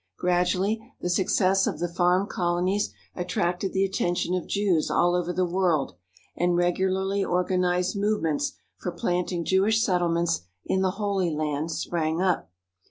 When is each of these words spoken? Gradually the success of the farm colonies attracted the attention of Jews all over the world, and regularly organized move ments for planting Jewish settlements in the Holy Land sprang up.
Gradually 0.17 0.95
the 0.99 1.11
success 1.11 1.67
of 1.67 1.77
the 1.77 1.87
farm 1.87 2.25
colonies 2.25 2.91
attracted 3.15 3.71
the 3.71 3.85
attention 3.85 4.33
of 4.33 4.47
Jews 4.47 4.89
all 4.89 5.13
over 5.13 5.31
the 5.31 5.45
world, 5.45 5.93
and 6.35 6.55
regularly 6.55 7.23
organized 7.23 7.95
move 7.95 8.23
ments 8.23 8.53
for 8.77 8.91
planting 8.91 9.45
Jewish 9.45 9.83
settlements 9.83 10.41
in 10.65 10.81
the 10.81 10.89
Holy 10.97 11.29
Land 11.29 11.69
sprang 11.69 12.19
up. 12.19 12.49